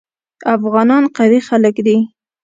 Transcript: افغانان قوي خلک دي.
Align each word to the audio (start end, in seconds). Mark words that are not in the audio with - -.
افغانان 0.55 1.03
قوي 1.17 1.39
خلک 1.49 1.75
دي. 1.85 1.97